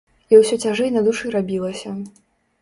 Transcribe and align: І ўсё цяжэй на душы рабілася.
І 0.33 0.37
ўсё 0.41 0.57
цяжэй 0.63 0.89
на 0.95 1.03
душы 1.09 1.33
рабілася. 1.37 1.95